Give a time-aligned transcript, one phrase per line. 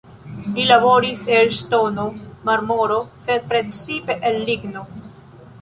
[0.53, 2.07] Li laboris el ŝtono,
[2.51, 4.89] marmoro, sed precipe el ligno.